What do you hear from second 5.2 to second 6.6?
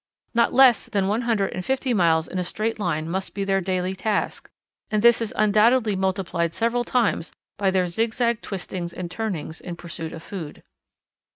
is undoubtedly multiplied